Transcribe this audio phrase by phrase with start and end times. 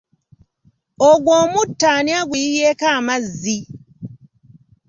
[1.09, 3.57] Ogwo omutto ani aguyiyeeko amazzi?